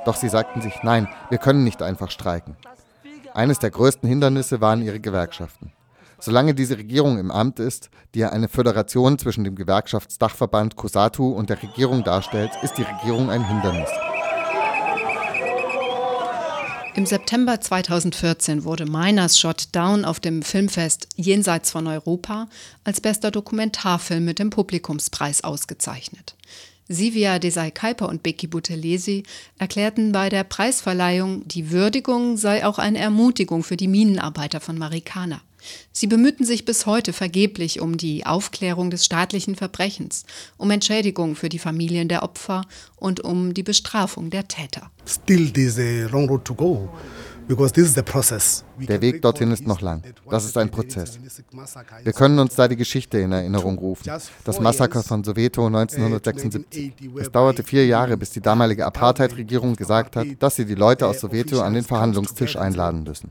Doch 0.04 0.14
sie 0.14 0.28
sagten 0.28 0.60
sich, 0.60 0.74
nein, 0.82 1.08
wir 1.30 1.38
können 1.38 1.64
nicht 1.64 1.82
einfach 1.82 2.10
streiken. 2.10 2.56
Eines 3.32 3.58
der 3.58 3.72
größten 3.72 4.08
Hindernisse 4.08 4.60
waren 4.60 4.82
ihre 4.82 5.00
Gewerkschaften. 5.00 5.72
Solange 6.18 6.54
diese 6.54 6.78
Regierung 6.78 7.18
im 7.18 7.30
Amt 7.30 7.58
ist, 7.58 7.90
die 8.14 8.20
ja 8.20 8.30
eine 8.30 8.48
Föderation 8.48 9.18
zwischen 9.18 9.44
dem 9.44 9.56
Gewerkschaftsdachverband 9.56 10.76
COSATU 10.76 11.28
und 11.28 11.50
der 11.50 11.62
Regierung 11.62 12.04
darstellt, 12.04 12.52
ist 12.62 12.78
die 12.78 12.82
Regierung 12.82 13.30
ein 13.30 13.46
Hindernis. 13.46 13.90
Im 16.96 17.06
September 17.06 17.60
2014 17.60 18.62
wurde 18.62 18.86
Miners 18.86 19.36
Shot 19.36 19.68
Down 19.72 20.04
auf 20.04 20.20
dem 20.20 20.42
Filmfest 20.42 21.08
Jenseits 21.16 21.72
von 21.72 21.88
Europa 21.88 22.46
als 22.84 23.00
bester 23.00 23.32
Dokumentarfilm 23.32 24.24
mit 24.24 24.38
dem 24.38 24.50
Publikumspreis 24.50 25.42
ausgezeichnet. 25.42 26.36
Sivia 26.88 27.40
Desai-Kuiper 27.40 28.08
und 28.08 28.22
Becky 28.22 28.46
Buthelesi 28.46 29.24
erklärten 29.58 30.12
bei 30.12 30.28
der 30.28 30.44
Preisverleihung, 30.44 31.48
die 31.48 31.72
Würdigung 31.72 32.36
sei 32.36 32.64
auch 32.64 32.78
eine 32.78 32.98
Ermutigung 32.98 33.64
für 33.64 33.76
die 33.76 33.88
Minenarbeiter 33.88 34.60
von 34.60 34.78
Marikana. 34.78 35.40
Sie 35.92 36.06
bemühten 36.06 36.44
sich 36.44 36.64
bis 36.64 36.86
heute 36.86 37.12
vergeblich 37.12 37.80
um 37.80 37.96
die 37.96 38.26
Aufklärung 38.26 38.90
des 38.90 39.04
staatlichen 39.04 39.54
Verbrechens, 39.54 40.24
um 40.56 40.70
Entschädigung 40.70 41.36
für 41.36 41.48
die 41.48 41.58
Familien 41.58 42.08
der 42.08 42.22
Opfer 42.22 42.62
und 42.96 43.20
um 43.20 43.54
die 43.54 43.62
Bestrafung 43.62 44.30
der 44.30 44.48
Täter. 44.48 44.90
Still 45.06 45.50
there's 45.50 45.78
a 45.78 46.08
long 46.10 46.28
road 46.28 46.44
to 46.44 46.54
go. 46.54 46.88
Der 47.46 49.02
Weg 49.02 49.20
dorthin 49.20 49.50
ist 49.52 49.66
noch 49.66 49.80
lang. 49.80 50.02
Das 50.30 50.44
ist 50.44 50.56
ein 50.56 50.70
Prozess. 50.70 51.18
Wir 52.02 52.12
können 52.12 52.38
uns 52.38 52.54
da 52.54 52.68
die 52.68 52.76
Geschichte 52.76 53.18
in 53.18 53.32
Erinnerung 53.32 53.76
rufen. 53.78 54.10
Das 54.44 54.60
Massaker 54.60 55.02
von 55.02 55.22
Soweto 55.22 55.66
1976. 55.66 56.92
Es 57.18 57.30
dauerte 57.30 57.62
vier 57.62 57.86
Jahre, 57.86 58.16
bis 58.16 58.30
die 58.30 58.40
damalige 58.40 58.86
Apartheid-Regierung 58.86 59.76
gesagt 59.76 60.16
hat, 60.16 60.26
dass 60.38 60.56
sie 60.56 60.64
die 60.64 60.74
Leute 60.74 61.06
aus 61.06 61.20
Soweto 61.20 61.60
an 61.60 61.74
den 61.74 61.84
Verhandlungstisch 61.84 62.56
einladen 62.56 63.02
müssen. 63.02 63.30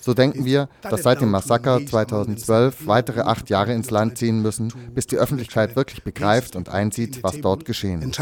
So 0.00 0.14
denken 0.14 0.44
wir, 0.44 0.68
dass 0.82 1.02
seit 1.02 1.20
dem 1.20 1.30
Massaker 1.30 1.84
2012 1.84 2.86
weitere 2.86 3.20
acht 3.20 3.50
Jahre 3.50 3.74
ins 3.74 3.90
Land 3.90 4.16
ziehen 4.18 4.40
müssen, 4.40 4.72
bis 4.94 5.06
die 5.06 5.16
Öffentlichkeit 5.16 5.76
wirklich 5.76 6.02
begreift 6.02 6.56
und 6.56 6.68
einsieht, 6.68 7.22
was 7.22 7.40
dort 7.40 7.64
geschehen 7.64 8.02
ist. 8.02 8.18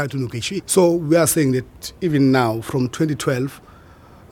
So 0.65 1.01
we 1.09 1.17
are 1.17 1.27
saying 1.27 1.53
that 1.53 1.93
even 2.01 2.31
now 2.31 2.61
from 2.61 2.91
2012 2.91 3.61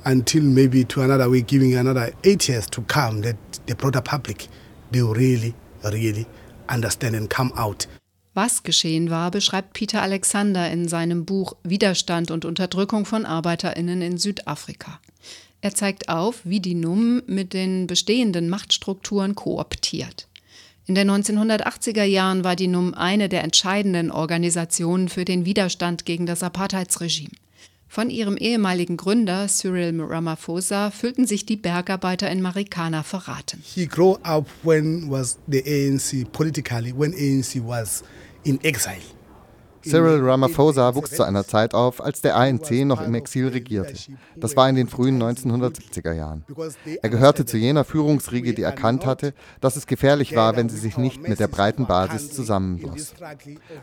until 0.05 0.43
maybe 0.43 0.87
to 0.87 1.01
another 1.01 1.27
we're 1.27 1.43
giving 1.43 1.75
another 1.77 2.11
eight 2.23 2.47
years 2.47 2.67
to 2.67 2.81
come 2.87 3.21
that 3.21 3.35
the 3.67 3.73
broader 3.73 4.01
public 4.01 4.47
they 4.91 5.01
really 5.01 5.53
really 5.83 6.25
understand 6.69 7.15
and 7.15 7.29
come 7.29 7.51
out. 7.55 7.87
Was 8.33 8.61
geschehen 8.61 9.09
war, 9.09 9.31
beschreibt 9.31 9.73
Peter 9.73 10.01
Alexander 10.01 10.69
in 10.69 10.87
seinem 10.87 11.25
Buch 11.25 11.53
Widerstand 11.63 12.29
und 12.29 12.45
Unterdrückung 12.45 13.05
von 13.05 13.25
Arbeiterinnen 13.25 14.03
in 14.03 14.17
Südafrika. 14.19 14.99
Er 15.61 15.73
zeigt 15.73 16.09
auf, 16.09 16.41
wie 16.43 16.59
die 16.59 16.75
NUM 16.75 17.23
mit 17.25 17.53
den 17.53 17.87
bestehenden 17.87 18.49
Machtstrukturen 18.49 19.35
kooptiert. 19.35 20.27
In 20.85 20.95
den 20.95 21.09
1980er 21.11 22.03
Jahren 22.03 22.43
war 22.43 22.55
die 22.55 22.67
NUM 22.67 22.93
eine 22.93 23.27
der 23.27 23.43
entscheidenden 23.43 24.09
Organisationen 24.11 25.09
für 25.09 25.25
den 25.25 25.45
Widerstand 25.45 26.05
gegen 26.05 26.25
das 26.25 26.43
Apartheidsregime. 26.43 27.31
Von 27.89 28.09
ihrem 28.09 28.37
ehemaligen 28.37 28.97
Gründer 28.97 29.47
Cyril 29.47 29.99
Ramaphosa 30.01 30.91
fühlten 30.91 31.25
sich 31.25 31.45
die 31.45 31.55
Bergarbeiter 31.55 32.29
in 32.29 32.41
Marikana 32.41 33.03
verraten. 33.03 33.61
He 33.63 33.87
grew 33.87 34.17
up 34.23 34.47
when 34.63 35.09
was 35.09 35.39
the 35.47 35.63
ANC 35.63 36.31
politically 36.31 36.93
when 36.95 37.13
ANC 37.13 37.65
was 37.65 38.03
in 38.43 38.61
exile. 38.63 39.16
Cyril 39.89 40.21
Ramaphosa 40.21 40.95
wuchs 40.95 41.11
zu 41.11 41.23
einer 41.23 41.45
Zeit 41.45 41.73
auf, 41.73 42.03
als 42.03 42.21
der 42.21 42.35
ANC 42.35 42.85
noch 42.85 43.01
im 43.01 43.15
Exil 43.15 43.47
regierte. 43.47 43.93
Das 44.35 44.55
war 44.55 44.69
in 44.69 44.75
den 44.75 44.87
frühen 44.87 45.21
1970er 45.21 46.13
Jahren. 46.13 46.43
Er 47.01 47.09
gehörte 47.09 47.45
zu 47.45 47.57
jener 47.57 47.83
Führungsriege, 47.83 48.53
die 48.53 48.61
erkannt 48.61 49.05
hatte, 49.05 49.33
dass 49.61 49.75
es 49.75 49.87
gefährlich 49.87 50.35
war, 50.35 50.55
wenn 50.55 50.69
sie 50.69 50.77
sich 50.77 50.97
nicht 50.97 51.27
mit 51.27 51.39
der 51.39 51.47
breiten 51.47 51.87
Basis 51.87 52.31
zusammenschloss. 52.31 53.13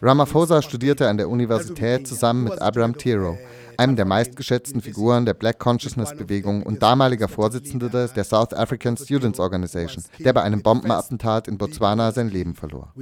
Ramaphosa 0.02 0.62
studierte 0.62 1.08
an 1.08 1.16
der 1.16 1.28
Universität 1.28 2.06
zusammen 2.06 2.44
mit 2.44 2.60
Abraham 2.60 2.96
Tiro, 2.96 3.38
einem 3.76 3.96
der 3.96 4.04
meistgeschätzten 4.04 4.80
Figuren 4.80 5.26
der 5.26 5.34
Black 5.34 5.58
Consciousness 5.58 6.14
Bewegung 6.14 6.62
und 6.62 6.82
damaliger 6.82 7.28
Vorsitzender 7.28 7.88
der 7.88 8.24
South 8.24 8.52
African 8.52 8.96
Students 8.96 9.40
Organization, 9.40 10.04
der 10.18 10.32
bei 10.32 10.42
einem 10.42 10.62
Bombenattentat 10.62 11.48
in 11.48 11.58
Botswana 11.58 12.12
sein 12.12 12.28
Leben 12.28 12.54
verlor. 12.54 12.92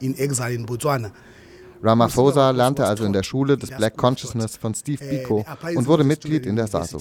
In 0.00 0.18
exile 0.18 0.54
in 0.54 0.66
Botswana. 0.66 1.12
Ramaphosa 1.82 2.50
lernte 2.50 2.86
also 2.86 3.04
in 3.04 3.12
der 3.12 3.24
Schule 3.24 3.56
des 3.58 3.70
Black 3.70 3.96
Consciousness 3.96 4.56
von 4.56 4.74
Steve 4.74 5.04
Biko 5.04 5.44
und 5.74 5.86
wurde 5.86 6.04
Mitglied 6.04 6.46
in 6.46 6.56
der 6.56 6.68
SASO. 6.68 7.00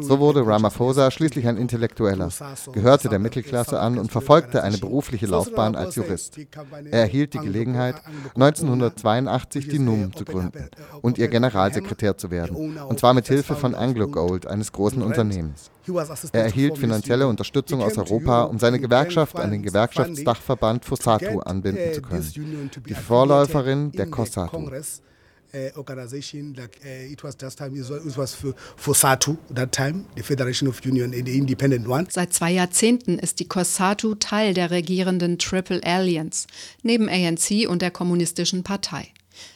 So 0.00 0.18
wurde 0.18 0.46
Ramaphosa 0.46 1.10
schließlich 1.10 1.46
ein 1.46 1.56
Intellektueller, 1.56 2.30
gehörte 2.72 3.08
der 3.08 3.18
Mittelklasse 3.18 3.78
an 3.78 3.98
und 3.98 4.10
verfolgte 4.10 4.62
eine 4.62 4.78
berufliche 4.78 5.26
Laufbahn 5.26 5.76
als 5.76 5.94
Jurist. 5.96 6.38
Er 6.90 7.00
erhielt 7.00 7.34
die 7.34 7.38
Gelegenheit, 7.38 7.96
1982 8.34 9.68
die 9.68 9.78
NUM 9.78 10.14
zu 10.14 10.24
gründen 10.24 10.68
und 11.02 11.18
ihr 11.18 11.28
Generalsekretär 11.28 12.16
zu 12.16 12.30
werden, 12.30 12.78
und 12.78 12.98
zwar 12.98 13.14
mit 13.14 13.28
Hilfe 13.28 13.54
von 13.54 13.74
Anglo 13.74 14.08
Gold, 14.08 14.46
eines 14.46 14.72
großen 14.72 15.02
Unternehmens. 15.02 15.70
Er 16.32 16.44
erhielt 16.44 16.78
finanzielle 16.78 17.26
Unterstützung 17.26 17.82
aus 17.82 17.98
Europa, 17.98 18.44
um 18.44 18.58
seine 18.58 18.80
Gewerkschaft 18.80 19.36
an 19.36 19.50
den 19.50 19.62
Gewerkschaftsdachverband 19.62 20.84
FOSATU 20.84 21.40
anbinden 21.40 21.92
zu 21.92 22.02
können, 22.02 22.70
die 22.86 22.94
Vorläuferin 22.94 23.92
der 23.92 24.06
COSATU 24.06 24.70
organization 25.76 26.54
like 26.54 26.78
uh, 26.84 27.12
it 27.12 27.22
was 27.22 27.36
just 27.40 27.58
time 27.58 27.74
it 27.74 28.16
was 28.16 28.34
for, 28.34 28.54
for 28.76 28.94
SATU 28.94 29.36
that 29.54 29.72
time 29.72 30.06
the 30.16 30.22
Federation 30.22 30.68
of 30.68 30.84
Union 30.84 31.10
the 31.10 31.36
independent 31.36 31.88
one. 31.88 32.06
Seit 32.10 32.32
zwei 32.32 32.52
Jahrzehnten 32.52 33.18
ist 33.18 33.40
die 33.40 33.48
COSATU 33.48 34.14
Teil 34.16 34.54
der 34.54 34.70
regierenden 34.70 35.38
Triple 35.38 35.80
Alliance 35.84 36.46
neben 36.82 37.08
ANC 37.08 37.68
und 37.68 37.82
der 37.82 37.90
kommunistischen 37.90 38.62
Partei. 38.62 39.08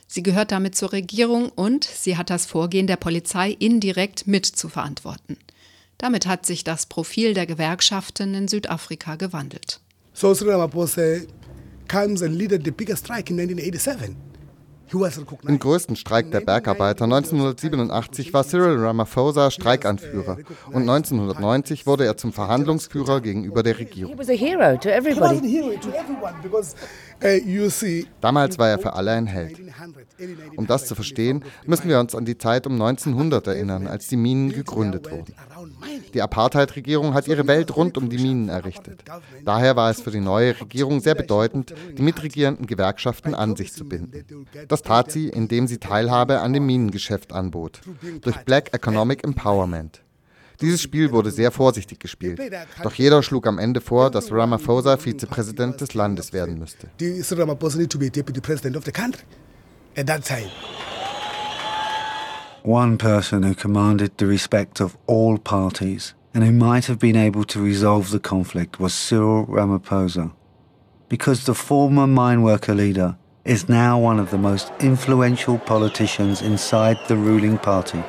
Sie 0.07 0.23
gehört 0.23 0.53
damit 0.53 0.75
zur 0.75 0.93
Regierung 0.93 1.51
und 1.51 1.85
sie 1.85 2.17
hat 2.17 2.31
das 2.31 2.47
Vorgehen 2.47 2.87
der 2.87 2.97
Polizei 2.97 3.51
indirekt 3.51 4.27
mit 4.27 4.47
zu 4.47 4.69
verantworten. 4.69 5.37
Damit 5.99 6.27
hat 6.27 6.47
sich 6.47 6.65
das 6.65 6.87
Profil 6.87 7.35
der 7.35 7.47
Gewerkschaften 7.47 8.35
in 8.35 8.49
Südafrika 8.49 9.17
gewandelt. 9.17 9.81
So 10.15 10.35
Cyril 10.35 10.53
Ramaphosa 10.53 11.21
comes 11.89 12.23
and 12.23 12.35
leaded 12.35 12.65
the 12.65 12.71
biggest 12.71 13.05
strike 13.05 13.31
in 13.31 13.39
1987. 13.39 14.28
Im 15.47 15.59
größten 15.59 15.97
Streik 15.97 16.31
der 16.31 16.41
Bergarbeiter 16.41 17.05
1987 17.05 18.33
war 18.33 18.45
Cyril 18.45 18.79
Ramaphosa 18.79 19.51
Streikanführer 19.51 20.39
und 20.73 20.89
1990 20.89 21.87
wurde 21.87 22.07
er 22.07 22.17
zum 22.17 22.33
Verhandlungsführer 22.33 23.21
gegenüber 23.21 23.63
der 23.63 23.79
Regierung. 23.79 24.17
Damals 28.21 28.59
war 28.59 28.69
er 28.69 28.79
für 28.79 28.93
alle 28.93 29.13
ein 29.13 29.27
Held. 29.27 29.61
Um 30.57 30.67
das 30.67 30.87
zu 30.87 30.95
verstehen, 30.95 31.45
müssen 31.67 31.89
wir 31.89 31.99
uns 31.99 32.15
an 32.15 32.25
die 32.25 32.39
Zeit 32.39 32.67
um 32.67 32.75
1900 32.75 33.47
erinnern, 33.47 33.87
als 33.87 34.09
die 34.09 34.17
Minen 34.17 34.53
gegründet 34.53 35.11
wurden. 35.11 35.35
Die 36.15 36.23
Apartheid-Regierung 36.23 37.15
hat 37.15 37.29
ihre 37.29 37.47
Welt 37.47 37.77
rund 37.77 37.99
um 37.99 38.09
die 38.09 38.19
Minen 38.19 38.49
errichtet. 38.49 39.05
Daher 39.45 39.77
war 39.77 39.91
es 39.91 40.01
für 40.01 40.11
die 40.11 40.21
neue 40.21 40.59
Regierung 40.61 41.01
sehr 41.01 41.15
bedeutend, 41.15 41.75
die 41.97 42.03
mitregierenden 42.03 42.67
Gewerkschaften 42.67 43.35
an 43.35 43.57
sich 43.57 43.73
zu 43.73 43.85
binden. 43.89 44.25
Das 44.69 44.83
tat 44.83 45.11
sie, 45.11 45.29
indem 45.29 45.67
sie 45.67 45.79
Teilhabe 45.79 46.41
an 46.41 46.53
dem 46.53 46.67
Minengeschäft 46.67 47.33
anbot, 47.33 47.81
durch 48.21 48.37
Black 48.45 48.75
Economic 48.75 49.25
Empowerment. 49.25 50.03
Dieses 50.61 50.83
Spiel 50.83 51.13
wurde 51.13 51.31
sehr 51.31 51.51
vorsichtig 51.51 52.01
gespielt. 52.01 52.41
Doch 52.83 52.95
jeder 52.95 53.23
schlug 53.23 53.47
am 53.47 53.59
Ende 53.59 53.81
vor, 53.81 54.11
dass 54.11 54.33
Ramaphosa 54.33 54.97
Vizepräsident 54.97 55.81
des 55.81 55.95
Landes 55.95 56.33
werden 56.33 56.59
müsste. 56.59 56.89
One 62.65 62.97
person 62.97 63.45
who 63.45 63.55
commanded 63.55 64.13
the 64.19 64.25
respect 64.27 64.81
of 64.81 64.99
all 65.07 65.39
parties 65.39 66.15
and 66.35 66.45
who 66.45 66.53
might 66.53 66.89
have 66.89 66.99
been 66.99 67.17
able 67.17 67.45
to 67.47 67.61
resolve 67.63 68.11
the 68.11 68.19
conflict 68.19 68.81
was 68.81 68.93
Cyril 68.93 69.47
Ramaphosa. 69.47 70.33
because 71.09 71.45
the 71.45 71.55
former 71.55 72.07
mine 72.07 72.43
worker 72.43 72.75
leader 72.75 73.17
is 73.45 73.69
now 73.69 73.99
one 73.99 74.19
of 74.19 74.31
the 74.31 74.39
most 74.39 74.71
influential 74.81 75.59
politicians 75.59 76.43
inside 76.43 76.99
the 77.09 77.17
ruling 77.17 77.57
party. 77.59 78.03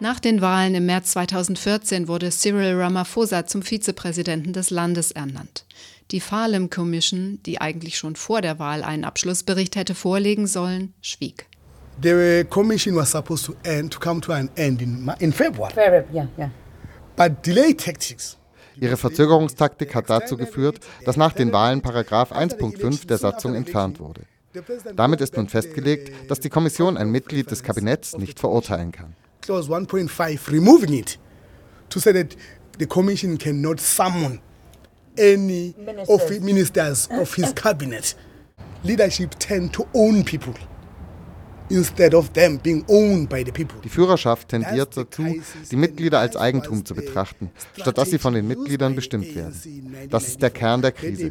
Nach 0.00 0.20
den 0.20 0.40
Wahlen 0.40 0.76
im 0.76 0.86
März 0.86 1.10
2014 1.12 2.06
wurde 2.06 2.30
Cyril 2.30 2.80
Ramaphosa 2.80 3.46
zum 3.46 3.62
Vizepräsidenten 3.62 4.52
des 4.52 4.70
Landes 4.70 5.10
ernannt. 5.10 5.66
Die 6.12 6.20
Farlem 6.20 6.70
Commission, 6.70 7.40
die 7.44 7.60
eigentlich 7.60 7.98
schon 7.98 8.14
vor 8.14 8.40
der 8.40 8.60
Wahl 8.60 8.84
einen 8.84 9.02
Abschlussbericht 9.02 9.74
hätte 9.74 9.96
vorlegen 9.96 10.46
sollen, 10.46 10.94
schwieg. 11.02 11.46
The 12.00 12.44
commission 12.48 12.94
was 12.94 13.10
supposed 13.10 13.46
to 13.46 13.54
end 13.64 13.92
to 13.92 13.98
come 13.98 14.20
to 14.20 14.32
an 14.32 14.48
end 14.54 14.80
in, 14.80 15.10
in 15.18 15.32
February. 15.32 15.74
February, 15.74 16.04
yeah, 16.14 16.28
yeah. 16.38 16.50
But 17.16 17.44
delay 17.44 17.74
tactics 17.74 18.36
Ihre 18.80 18.96
Verzögerungstaktik 18.96 19.96
hat 19.96 20.08
dazu 20.08 20.36
geführt, 20.36 20.78
dass 21.04 21.16
nach 21.16 21.32
den 21.32 21.52
Wahlen 21.52 21.80
Paragraph 21.80 22.30
1.5 22.30 23.08
der 23.08 23.18
Satzung 23.18 23.56
entfernt 23.56 23.98
wurde. 23.98 24.20
Damit 24.94 25.20
ist 25.20 25.36
nun 25.36 25.48
festgelegt, 25.48 26.12
dass 26.30 26.38
die 26.38 26.48
Kommission 26.48 26.96
ein 26.96 27.10
Mitglied 27.10 27.50
des 27.50 27.64
Kabinetts 27.64 28.16
nicht 28.16 28.38
verurteilen 28.38 28.92
kann. 28.92 29.16
Clause 29.40 29.68
1.5 29.68 30.50
removing 30.50 30.94
it 30.94 31.18
to 31.88 32.00
say 32.00 32.12
that 32.12 32.36
the 32.78 32.86
commission 32.86 33.36
cannot 33.38 33.80
summon 33.80 34.40
any 35.18 35.74
ministers. 35.76 36.08
of 36.08 36.42
ministers 36.42 37.08
of 37.10 37.34
his 37.34 37.52
cabinet. 37.52 38.14
Leadership 38.84 39.34
tend 39.38 39.72
to 39.72 39.86
own 39.94 40.24
people. 40.24 40.54
Instead 41.70 42.14
of 42.14 42.32
them 42.32 42.58
being 42.58 42.82
owned 42.88 43.28
by 43.28 43.44
the 43.44 43.52
people. 43.52 43.78
Die 43.84 43.90
Führerschaft 43.90 44.48
tendiert 44.48 44.96
dazu, 44.96 45.22
die 45.70 45.76
Mitglieder 45.76 46.18
als 46.18 46.34
Eigentum 46.34 46.82
zu 46.86 46.94
betrachten, 46.94 47.50
statt 47.78 47.98
dass 47.98 48.08
sie 48.08 48.18
von 48.18 48.32
den 48.32 48.48
Mitgliedern 48.48 48.94
bestimmt 48.94 49.34
werden. 49.34 49.54
Das 50.08 50.28
ist 50.28 50.40
der 50.40 50.48
Kern 50.48 50.80
der 50.80 50.92
Krise. 50.92 51.30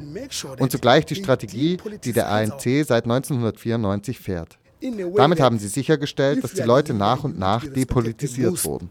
Und 0.60 0.72
zugleich 0.72 1.06
die 1.06 1.16
Strategie, 1.16 1.78
die 2.04 2.14
der 2.14 2.30
ANC 2.30 2.86
seit 2.86 3.06
1994 3.06 4.20
fährt. 4.20 4.60
Damit 4.80 5.40
haben 5.40 5.58
sie 5.58 5.70
sichergestellt, 5.70 6.44
dass 6.44 6.54
die 6.54 6.62
Leute 6.62 6.94
nach 6.94 7.24
und 7.24 7.40
nach 7.40 7.66
depolitisiert 7.66 8.64
wurden. 8.64 8.90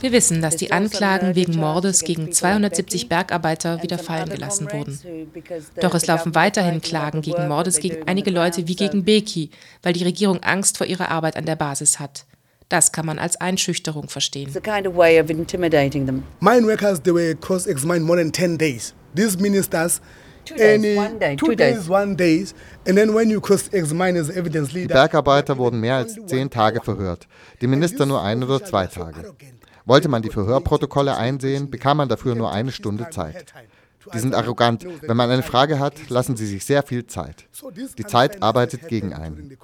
Wir 0.00 0.12
wissen, 0.12 0.42
dass 0.42 0.56
die 0.56 0.72
Anklagen 0.72 1.34
wegen 1.34 1.56
Mordes 1.56 2.00
gegen 2.04 2.32
270 2.32 3.08
Bergarbeiter 3.08 3.82
wieder 3.82 3.98
fallen 3.98 4.28
gelassen 4.28 4.68
wurden. 4.70 4.98
Doch 5.80 5.94
es 5.94 6.06
laufen 6.06 6.36
weiterhin 6.36 6.80
Klagen 6.80 7.20
gegen 7.20 7.48
Mordes 7.48 7.80
gegen 7.80 8.06
einige 8.06 8.30
Leute 8.30 8.68
wie 8.68 8.76
gegen 8.76 9.04
Beki, 9.04 9.50
weil 9.82 9.92
die 9.92 10.04
Regierung 10.04 10.40
Angst 10.44 10.78
vor 10.78 10.86
ihrer 10.86 11.10
Arbeit 11.10 11.36
an 11.36 11.46
der 11.46 11.56
Basis 11.56 11.98
hat. 11.98 12.26
Das 12.72 12.90
kann 12.90 13.04
man 13.04 13.18
als 13.18 13.38
Einschüchterung 13.38 14.08
verstehen. 14.08 14.48
It's 14.48 14.56
a 14.56 14.60
kind 14.60 14.86
of 14.86 14.96
way 14.96 15.20
of 15.20 15.28
intimidating 15.28 16.06
them. 16.06 16.22
Mine 16.40 16.66
workers, 16.66 17.02
they 17.02 17.12
were 17.12 17.34
cross-examined 17.34 18.06
more 18.06 18.16
than 18.16 18.32
10 18.32 18.56
days. 18.56 18.94
These 19.14 19.38
ministers 19.38 20.00
Two 20.46 20.56
days, 20.56 20.78
any, 20.78 20.96
one 20.96 21.18
day, 21.18 21.36
two, 21.36 21.48
two 21.48 21.54
days, 21.54 21.76
days, 21.76 21.88
one 21.90 22.16
days, 22.16 22.54
and 22.86 22.96
then 22.96 23.12
when 23.12 23.28
you 23.28 23.42
cross-examine 23.42 24.16
as 24.16 24.30
evidence 24.30 24.72
leader. 24.72 24.88
Die 24.88 24.94
Bergarbeiter 24.94 25.58
wurden 25.58 25.80
mehr 25.80 25.96
als 25.96 26.16
zehn 26.24 26.48
Tage 26.48 26.80
verhört, 26.80 27.28
die 27.60 27.66
Minister 27.66 28.06
nur 28.06 28.22
ein 28.22 28.42
oder 28.42 28.64
zwei 28.64 28.86
Tage. 28.86 29.34
Wollte 29.84 30.08
man 30.08 30.22
die 30.22 30.30
Verhörprotokolle 30.30 31.14
einsehen, 31.14 31.70
bekam 31.70 31.98
man 31.98 32.08
dafür 32.08 32.34
nur 32.34 32.50
eine 32.52 32.72
Stunde 32.72 33.10
Zeit. 33.10 33.52
Die 34.12 34.18
sind 34.18 34.34
arrogant. 34.34 34.86
Wenn 35.02 35.16
man 35.16 35.30
eine 35.30 35.42
Frage 35.42 35.78
hat, 35.78 36.08
lassen 36.08 36.36
sie 36.36 36.46
sich 36.46 36.64
sehr 36.64 36.82
viel 36.82 37.06
Zeit. 37.06 37.46
Die 37.98 38.04
Zeit 38.04 38.42
arbeitet 38.42 38.88
gegen 38.88 39.12
einen. 39.12 39.56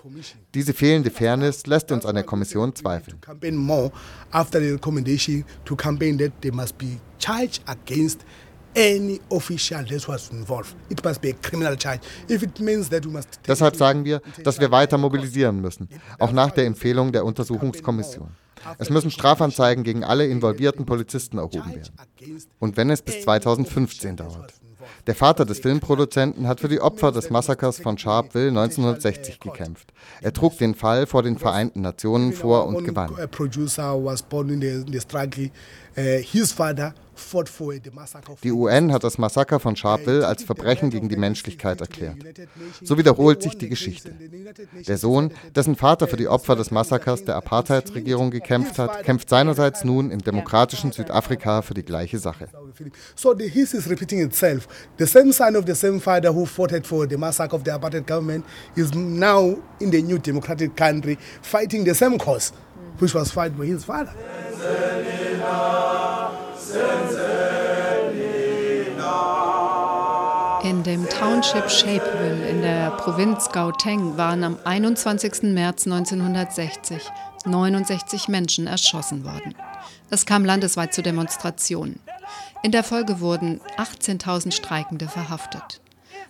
Diese 0.55 0.73
fehlende 0.75 1.11
Fairness 1.11 1.67
lässt 1.67 1.91
uns 1.93 2.07
an 2.07 2.15
der 2.15 2.25
Kommission 2.25 2.75
zweifeln. 2.75 3.19
Deshalb 13.47 13.77
sagen 13.77 14.05
wir, 14.05 14.21
dass 14.45 14.61
wir 14.61 14.71
weiter 14.71 14.99
mobilisieren 14.99 15.61
müssen, 15.61 15.89
auch 16.19 16.33
nach 16.33 16.51
der 16.53 16.67
Empfehlung 16.67 17.11
der 17.11 17.25
Untersuchungskommission. 17.25 18.29
Es 18.79 18.91
müssen 18.91 19.11
Strafanzeigen 19.11 19.85
gegen 19.85 20.05
alle 20.05 20.27
involvierten 20.27 20.87
Polizisten 20.87 21.39
erhoben 21.39 21.75
werden. 21.75 21.93
Und 22.59 22.77
wenn 22.77 22.91
es 22.91 23.03
bis 23.03 23.23
2015 23.23 24.17
dauert. 24.17 24.55
Der 25.07 25.15
Vater 25.15 25.45
des 25.45 25.61
Filmproduzenten 25.61 26.47
hat 26.47 26.61
für 26.61 26.69
die 26.69 26.81
Opfer 26.81 27.13
des 27.13 27.31
Massakers 27.31 27.79
von 27.79 27.99
Sharpeville 27.99 28.49
1960 28.49 29.41
gekämpft. 29.41 29.93
Er 30.21 30.33
trug 30.33 30.57
den 30.59 30.75
Fall 30.75 31.07
vor 31.07 31.23
den 31.23 31.39
Vereinten 31.39 31.81
Nationen 31.83 32.33
vor 32.33 32.67
und 32.67 32.85
gewann. 32.85 33.11
Die 38.43 38.53
UN 38.53 38.93
hat 38.93 39.05
das 39.05 39.19
Massaker 39.19 39.61
von 39.61 39.77
Sharpeville 39.77 40.27
als 40.27 40.43
Verbrechen 40.43 40.91
gegen 40.91 41.09
die 41.09 41.17
Menschlichkeit 41.17 41.81
erklärt. 41.81 42.17
So 42.83 42.97
wiederholt 42.99 43.43
sich 43.43 43.59
die 43.59 43.69
Geschichte. 43.69 44.13
Der 44.87 44.99
Sohn, 44.99 45.33
dessen 45.55 45.77
Vater 45.77 46.09
für 46.09 46.17
die 46.17 46.29
Opfer 46.29 46.57
des 46.57 46.71
Massakers 46.71 47.25
der 47.25 47.37
Apartheidsregierung 47.37 48.31
gekämpft 48.31 48.79
hat, 48.79 49.03
kämpft 49.05 49.29
seinerseits 49.29 49.85
nun 49.85 50.11
im 50.11 50.23
demokratischen 50.23 50.93
Südafrika 50.93 51.63
für 51.63 51.75
die 51.75 51.85
gleiche 51.85 52.19
Sache. 52.19 52.49
So 53.15 53.35
the 53.35 53.49
history 53.49 53.79
is 53.79 53.89
repeating 53.89 54.21
itself. 54.21 54.69
The 54.99 55.07
same 55.07 55.33
son 55.33 55.57
of 55.57 55.65
the 55.67 55.75
same 55.75 56.01
father 56.01 56.35
who 56.35 56.47
fought 56.47 56.87
for 56.87 57.07
the 57.09 57.17
massacre 57.17 57.57
of 57.57 57.65
the 57.65 57.73
apartheid 57.73 58.07
government 58.07 58.45
is 58.77 58.95
now 58.95 59.57
in 59.81 59.91
the 59.91 60.03
new 60.03 60.19
democratic 60.19 60.77
country 60.77 61.19
fighting 61.43 61.85
the 61.85 61.95
same 61.95 62.19
cause, 62.19 62.53
which 62.99 63.15
was 63.15 63.31
fought 63.31 63.57
by 63.57 63.67
his 63.67 63.85
father. 63.85 64.15
In 70.69 70.83
dem 70.83 71.09
Township 71.09 71.71
Shapeville 71.71 72.47
in 72.47 72.61
der 72.61 72.91
Provinz 72.91 73.49
Gauteng 73.49 74.19
waren 74.19 74.45
am 74.45 74.59
21. 74.65 75.45
März 75.55 75.87
1960 75.87 77.01
69 77.47 78.29
Menschen 78.29 78.67
erschossen 78.67 79.25
worden. 79.25 79.55
Es 80.11 80.27
kam 80.27 80.45
landesweit 80.45 80.93
zu 80.93 81.01
Demonstrationen. 81.01 82.01
In 82.63 82.71
der 82.71 82.85
Folge 82.85 83.21
wurden 83.21 83.63
18.000 83.79 84.53
Streikende 84.53 85.09
verhaftet. 85.09 85.81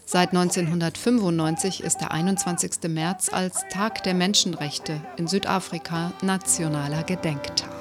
Seit 0.04 0.28
1995 0.28 1.82
ist 1.82 2.00
der 2.00 2.12
21. 2.12 2.88
März 2.88 3.30
als 3.32 3.64
Tag 3.72 4.04
der 4.04 4.14
Menschenrechte 4.14 5.00
in 5.16 5.26
Südafrika 5.26 6.12
nationaler 6.22 7.02
Gedenktag. 7.02 7.77